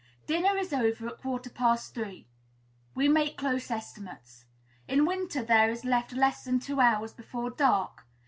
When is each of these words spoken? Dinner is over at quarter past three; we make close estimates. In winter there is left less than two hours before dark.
Dinner 0.25 0.57
is 0.57 0.73
over 0.73 1.05
at 1.09 1.19
quarter 1.21 1.51
past 1.51 1.93
three; 1.93 2.25
we 2.95 3.07
make 3.07 3.37
close 3.37 3.69
estimates. 3.69 4.45
In 4.87 5.05
winter 5.05 5.43
there 5.43 5.69
is 5.69 5.85
left 5.85 6.13
less 6.13 6.43
than 6.45 6.59
two 6.59 6.79
hours 6.81 7.13
before 7.13 7.51
dark. 7.51 8.07